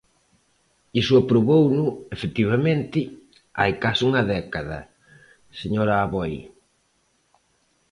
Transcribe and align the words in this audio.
Iso 1.01 1.13
aprobouno, 1.21 1.85
efectivamente, 2.15 2.99
hai 3.59 3.71
case 3.83 4.01
unha 4.09 4.23
década, 4.35 4.79
señora 5.61 5.93
Aboi. 6.05 6.33